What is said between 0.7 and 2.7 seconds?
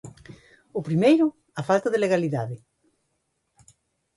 O primeiro, a falta de legalidade.